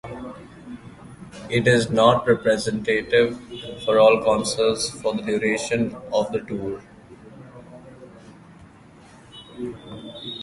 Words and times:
It 1.47 1.67
is 1.67 1.91
not 1.91 2.25
representative 2.27 3.39
for 3.85 3.99
all 3.99 4.23
concerts 4.23 4.89
for 4.99 5.13
the 5.13 5.21
duration 5.21 5.93
of 6.11 6.31
the 6.31 6.39
tour. 6.39 6.81